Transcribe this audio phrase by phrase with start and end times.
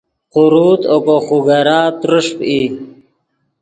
[0.33, 2.61] قوروت اوگو خوگرا ترݰپ ای